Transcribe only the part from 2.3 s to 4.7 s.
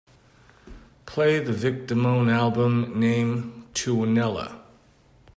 album named Tuonela